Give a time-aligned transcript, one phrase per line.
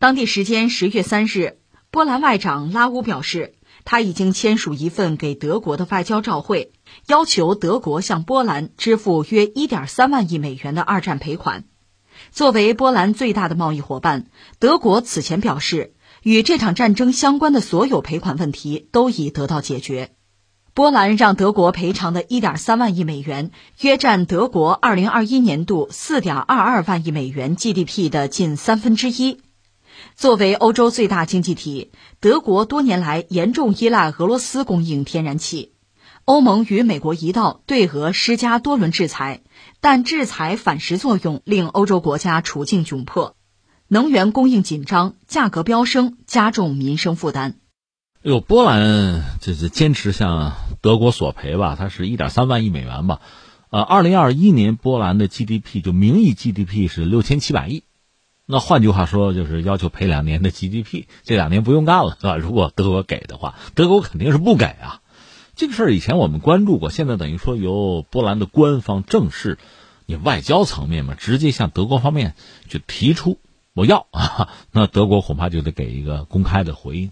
[0.00, 1.58] 当地时间十月三日，
[1.90, 3.54] 波兰外长拉乌表示，
[3.84, 6.70] 他已经签署一份给德国的外交照会，
[7.08, 11.64] 要求德国向波兰支付约一点三万亿美元的二战赔款。
[12.30, 14.26] 作为波兰最大的贸易伙伴，
[14.60, 20.10] 德国此前表示，与这场战争相关的所有赔款问题都已得到解决。
[20.74, 29.40] 波兰让德国赔偿的一点三万亿美元，约占德国二零二一年度四点二二万亿美元 GDP 的近三分之一。
[30.16, 35.72] 作为欧洲最大经济体，德国多年来严重依赖俄罗斯供应天然气。
[36.24, 39.40] 欧盟与美国一道对俄施加多轮制裁，
[39.80, 43.34] 但制裁反噬作用令欧洲国家处境窘迫，
[43.88, 47.54] 能源供应紧张，价格飙升，加重民生负担。
[48.22, 51.76] 哎呦，波兰这是坚持向德国索赔吧？
[51.78, 53.20] 它是一点三万亿美元吧？
[53.70, 57.84] 呃，二零二一年波兰的 GDP 就名义 GDP 是六千七百亿，
[58.50, 62.38] 那换句话说就是要求赔两年的 GDP，这两年不用干了，是吧？
[62.38, 65.02] 如果德国给的话，德国肯定是不给啊。
[65.54, 69.58] 这个事儿以前我们关注过，现在等于说由波兰的官方正式，
[70.06, 72.34] 你外交层面嘛，直接向德国方面
[72.68, 73.38] 就提出
[73.74, 77.10] 我要啊，那德国恐怕就得给一个公开的回应。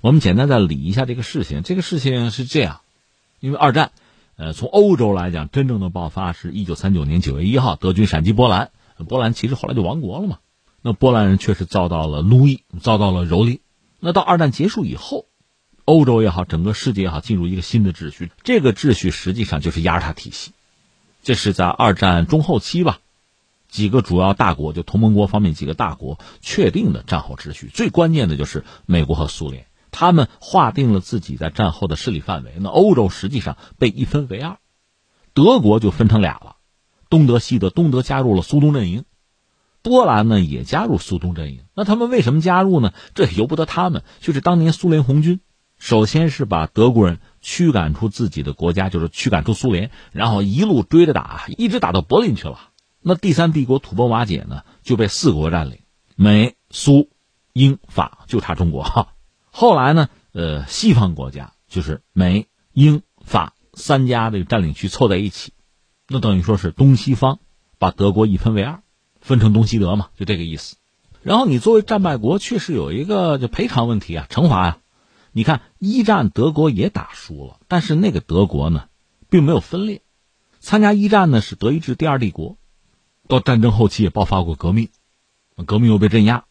[0.00, 2.80] 我们简单再理一下这个事情，这个事情是这样，
[3.40, 3.92] 因为二战，
[4.36, 8.70] 呃，从欧洲来讲，真正的爆发是一九三九年九月一号，德军闪击波兰，
[9.06, 10.38] 波兰其实后来就亡国了嘛。
[10.82, 13.60] 那波兰人确实遭到了奴役，遭到了蹂躏。
[14.00, 15.26] 那到二战结束以后。
[15.84, 18.30] 欧洲也好，整个世界也好，进入一个新的秩序。
[18.44, 20.52] 这个秩序实际上就是雅尔塔体系，
[21.24, 23.00] 这是在二战中后期吧，
[23.68, 27.66] 几个主要大国就同盟国方面几个大国确定的战后秩序。
[27.66, 32.52] 最关键的就是美国和苏联，他们划定了自己在战后的势力范围。
[32.60, 34.58] 那欧洲实际上被一分为二，
[35.34, 36.58] 德国就分成俩了，
[37.10, 37.70] 东德、西德。
[37.70, 39.04] 东德加入了苏东阵营，
[39.82, 41.64] 波兰呢也加入苏东阵营。
[41.74, 42.92] 那他们为什么加入呢？
[43.14, 45.40] 这由不得他们，就是当年苏联红军。
[45.78, 52.68] 首先是把德国人驱赶出自己的国家，就是驱赶出苏联，然后一路追着打，一直打到柏林去了。
[53.00, 55.80] 那第三帝国土崩瓦解呢，就被四国占领，
[56.14, 57.10] 美、苏、
[57.52, 59.14] 英、法，就差中国哈。
[59.50, 65.52] 后来呢，呃，西方国家就是美、英、法三家这个占领区凑在一起，
[66.06, 67.40] 那等于说是东西方
[67.78, 68.84] 把德国一分为二，
[69.22, 70.76] 分成东西德嘛，就这个意思。
[71.22, 74.78] 然后你作为战败国，确实有一个就赔偿问题啊，惩罚呀。
[75.32, 78.88] 你看，一战德国也打输了，但是那个德国呢，
[79.30, 80.02] 并没有分裂。
[80.60, 82.58] 参加一战呢是德意志第二帝国，
[83.28, 84.90] 到战争后期也爆发过革命，
[85.64, 86.44] 革命又被镇压。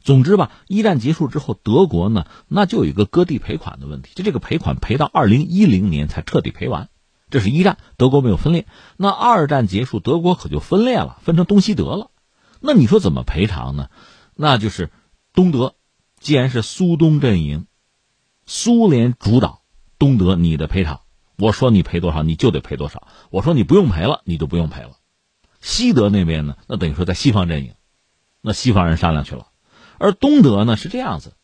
[0.00, 6.88] 总之吧，一战结束之后，德国呢那就有一个割地赔款的问题，就这个赔款赔到二零一零年才彻底赔完。
[7.30, 8.66] 这是一战，德国没有分裂。
[8.96, 12.10] 那二战结束，德国可就分裂了，分成东西德了。
[12.60, 13.88] 那你说怎么赔偿呢？
[14.34, 14.90] 那就是
[15.32, 15.74] 东德，
[16.20, 17.66] 既然是苏东阵营。
[18.46, 19.62] 苏联主导，
[19.98, 21.00] 东德你的赔偿，
[21.36, 24.92] 我说你赔多少你就得赔多少，我说你不用赔了你就不用赔了。
[25.60, 27.74] 西德那边呢，那等于说在西方阵营，
[28.40, 29.48] 那西方人商量去了，
[29.98, 31.34] 而东德呢是这样子，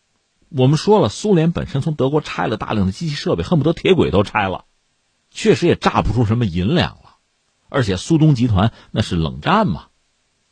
[0.48, 4.66] 我们说了，苏联本身从德国拆了大量的机器设备，恨不得铁轨都拆了，
[5.32, 7.16] 确实也榨不出什么银两了，
[7.68, 9.86] 而且苏东集团那是冷战嘛，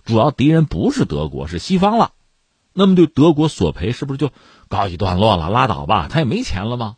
[0.04, 2.12] 主要敌人不是德国是西方了。
[2.72, 4.30] 那么对德国索赔是不是就
[4.68, 5.50] 告一段落了？
[5.50, 6.96] 拉倒吧，他也没钱了吗？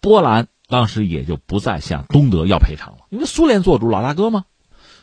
[0.00, 4.44] 波兰当时也就不再向东德要赔偿了，因为苏联做主老大哥嘛。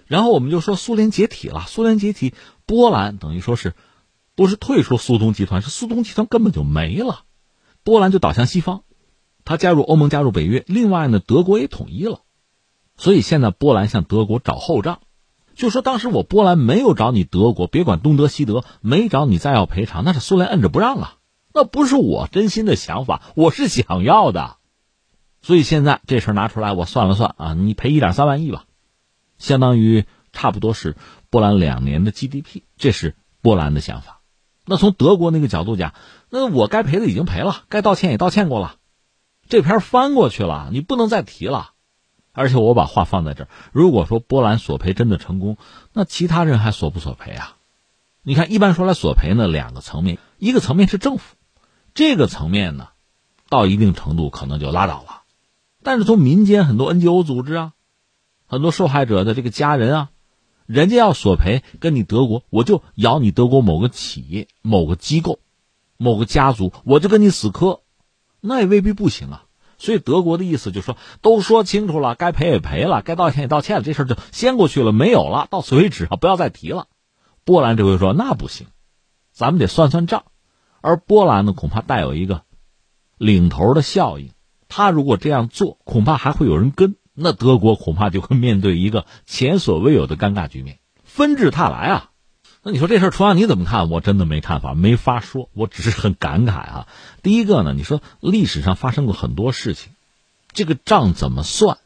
[0.05, 2.33] 然后我们就说苏联解体了，苏联解体，
[2.65, 3.73] 波兰等于说是
[4.35, 7.21] 不是退出苏东集团，是苏东集团根本就没了，
[7.83, 8.83] 波兰就倒向西方，
[9.45, 10.63] 他加入欧盟，加入北约。
[10.67, 12.21] 另外呢，德国也统一了，
[12.97, 14.99] 所以现在波兰向德国找后账。
[15.53, 21.17] 就说当时我波兰没有找你德国，别管东德西德，没找你再要赔偿，那是苏联摁着不让啊，
[21.53, 24.55] 那不是我真心的想法，我是想要的，
[25.41, 28.63] 所以现在这事儿拿出来，我算了算啊，你赔一点三万亿吧，
[29.37, 30.95] 相当于差不多是
[31.29, 34.21] 波兰两年的 GDP，这是波兰的想法。
[34.65, 35.93] 那从德国那个角度讲，
[36.29, 38.75] 那我该赔的已经赔了，该道歉也道歉过了，
[39.51, 41.71] 这篇翻过去了，你不能再提了。
[42.31, 45.57] 而且我把话放在这儿，如果说波兰索赔真的成功，
[45.91, 47.57] 那其他人还索不索赔啊？
[48.23, 51.35] 你看，一般说来索赔呢，两个层面，一个层面是政府，
[51.93, 52.91] 这个层面呢，
[53.49, 55.23] 到一定程度可能就拉倒了。
[55.83, 57.73] 但是从民间很多 NGO 组织啊，
[58.47, 60.09] 很多受害者的这个家人啊，
[60.65, 65.39] 人家要索赔，跟你德国，我就咬你德国某个企业、某个机构、
[65.97, 67.80] 某个家族，我就跟你死磕，
[68.41, 69.45] 那也未必不行啊。
[69.77, 76.87] 所以德国的意思就是说，都说清楚了，该赔也赔了，该道歉也道歉了，这事儿就先过去了，没有了，到此为止啊，不要再提了。
[77.45, 78.67] 波兰这回说那不行，
[79.31, 80.25] 咱们得算算账，
[80.81, 82.43] 而波兰呢，恐怕带有一个
[83.17, 84.31] 领头的效应。
[84.67, 86.95] 他如果这样做，恐怕还会有人跟。
[87.13, 92.10] 那德国恐怕就会面对一个前所未有的尴尬局面，纷至沓来啊！
[92.63, 93.89] 那你说这事儿，楚阳你怎么看？
[93.89, 95.49] 我真的没看法，没法说。
[95.53, 96.87] 我只是很感慨啊。
[97.23, 99.93] 第一个呢，你说历史上发生过很多事情，
[100.53, 101.79] 这个账怎么算？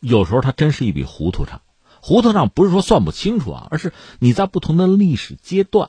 [0.00, 1.62] 有时候它真是一笔糊涂账。
[2.02, 5.88] 糊涂账不是说算不清楚啊，而是你在不同的历史阶段，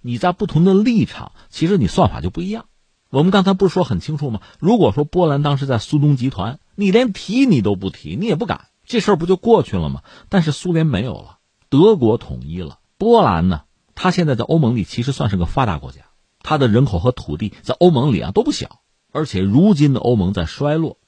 [0.00, 2.64] 你在不同的立场，其实你算法就不一样。
[3.08, 4.40] 我们刚才不是说很清楚吗？
[4.58, 10.02] 如果说波兰当时在苏东集团，你连提你都不提，你也不敢，这事儿不就过去了吗？
[10.28, 11.38] 但是苏联没有了，
[11.68, 13.62] 德国统一了，波兰呢，
[13.94, 16.02] 它现在在欧盟里其实算是个发达国家，
[16.42, 20.98] 它的人口和土地在欧盟里啊都不小，而且如今的欧盟在衰落，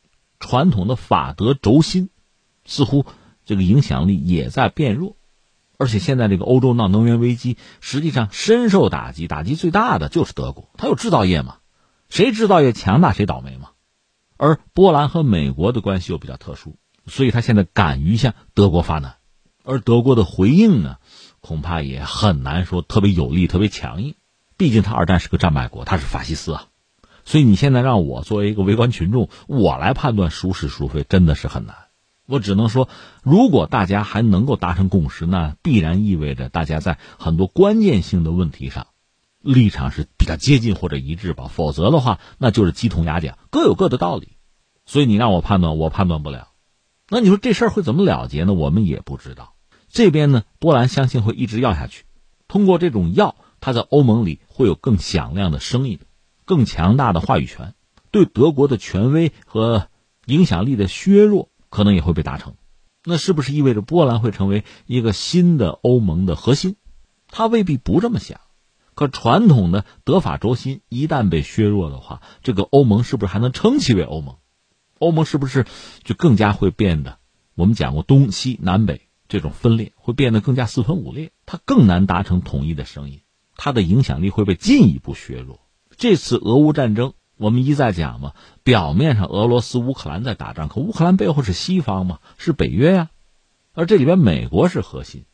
[0.41, 2.09] 传统的法德轴心
[2.65, 3.05] 似乎
[3.45, 5.17] 这个影响力也在变弱，
[5.77, 11.59] 而且现在这个欧洲闹能源危机，实际上深受打击，打击最大的就是德国，它有制造业嘛。
[12.09, 13.71] 谁制造业强大谁倒霉嘛，
[14.37, 19.17] 而波兰和美国的关系又比较特殊，所以他现在敢于向德国发难，
[19.65, 20.99] 而德国的回应呢，
[21.43, 24.15] 恐怕也很难说特别有力、特别强硬。
[24.57, 26.69] 毕竟他二战是个战败国，他是法西斯啊，
[27.25, 31.77] 所以你现在让我作为一个围观群众，我来判断孰是孰非，真的是很难。
[32.27, 32.89] 我只能说，
[33.23, 38.87] 如果大家还能够达成共识，那必然意味着大家在很多关键性的问题上。
[39.41, 44.37] 立场是比较接近或者一致吧，否则的话，那就是鸡同鸭讲，各有各的道理。
[44.87, 46.51] 所以你让我判断，我判断不了。
[47.09, 48.53] 那你说这事儿会怎么了结呢？
[48.53, 49.55] 我们也不知道。
[49.93, 52.05] 这边呢，波兰相信会一直要下去。
[52.49, 56.01] 通过这种要，他在欧盟里会有更响亮的声音，
[56.47, 57.75] 更强大的话语权，
[58.11, 59.89] 对德国的权威和
[60.25, 62.55] 影响力的削弱，可能也会被达成。
[63.05, 66.77] 那是不是意味着波兰会成为一个新的欧盟的核心？
[67.29, 68.41] 他未必不这么想。
[68.95, 74.37] 可传统的德法轴心一旦被削弱的话，这个欧盟是不是还能称其为欧盟？
[74.99, 75.67] 欧盟是不是
[76.03, 77.19] 就更加会变得？
[77.55, 83.23] 我们讲过东西南北这种分裂会变得更加四分五裂，它更难达成统一的声音，
[83.57, 85.61] 它的影响力会被进一步削弱。
[85.97, 93.09] 这次俄乌战争，我们一再讲嘛，表面上俄罗斯乌克兰在打仗，可乌克兰背后是西方嘛，是北约呀，
[93.73, 95.25] 而这里边美国是核心。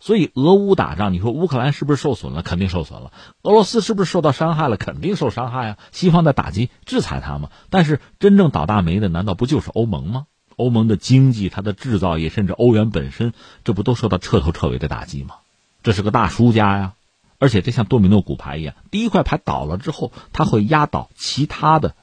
[0.00, 2.42] 所以俄乌打仗，你说乌克兰是不是受损了？
[2.42, 3.12] 肯定受损了。
[3.42, 4.78] 俄罗斯是不是受到伤害了？
[4.78, 5.78] 肯定受伤害啊！
[5.92, 7.50] 西方在打击制裁他嘛？
[7.68, 10.26] 但是真正倒大霉的，难道不就是欧盟吗？
[10.56, 13.32] 欧盟的经济、它的制造业，甚至欧元本身，
[13.62, 15.36] 这不都受到彻头彻尾的打击吗？
[15.82, 16.94] 这是个大输家呀！
[17.38, 21.94] 而且这像多米诺骨牌一样，第一块牌倒了之后，它会压倒其他的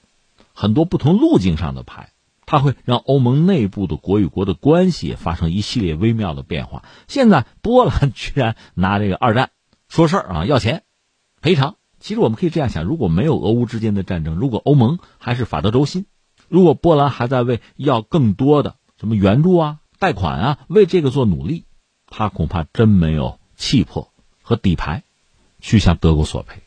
[0.53, 2.09] 很多不同路径上的牌。
[2.45, 6.83] 它会让欧盟内部的国与国的关系发生一系列微妙的变化。
[7.07, 9.49] 现在波兰居然拿这个二战
[9.87, 10.83] 说事儿啊，要钱
[11.41, 11.77] 赔偿。
[12.01, 16.05] 其实我们可以这样想：如果没有俄乌之间的战争，如果欧盟还是法德轴心，
[16.53, 21.65] 如果波兰还在为要更多的什么援助啊、贷款啊为这个做努力，
[22.05, 24.13] 他恐怕真没有气魄
[24.43, 25.01] 和底牌
[25.59, 26.61] 去向德国索赔。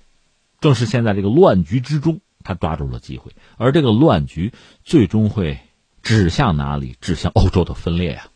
[0.60, 4.52] 正是现在这个乱局之中，他抓住了机会，而这个乱局
[4.82, 5.60] 最终会。
[6.02, 6.96] 指向哪里？
[7.00, 8.28] 指向欧洲的分裂呀！